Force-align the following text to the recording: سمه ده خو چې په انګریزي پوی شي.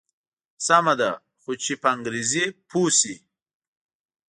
سمه 0.67 0.93
ده 0.99 1.09
خو 1.41 1.51
چې 1.63 1.73
په 1.81 1.87
انګریزي 1.95 2.45
پوی 2.69 2.89
شي. 2.99 3.15